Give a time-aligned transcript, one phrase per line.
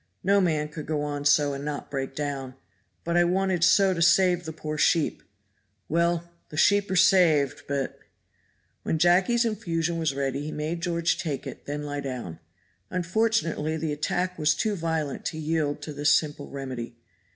[0.23, 2.55] No man could go on so and not break down;
[3.03, 5.21] but I wanted so to save the poor sheep.
[5.87, 7.99] Well, the sheep are saved; but"
[8.81, 12.39] When Jacky's infusion was ready he made George take it and then lie down.
[12.89, 16.95] Unfortunately the attack was too violent to yield to this simple remedy.